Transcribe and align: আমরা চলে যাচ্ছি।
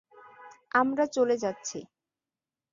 আমরা 0.71 1.05
চলে 1.07 1.35
যাচ্ছি। 1.37 1.79